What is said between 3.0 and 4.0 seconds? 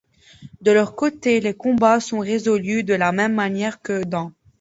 même manière